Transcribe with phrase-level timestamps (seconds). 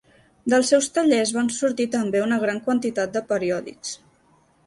[0.53, 3.93] Dels seus tallers van sortir també una gran quantitat de periòdics.